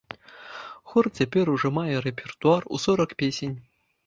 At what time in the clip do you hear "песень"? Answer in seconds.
3.23-3.57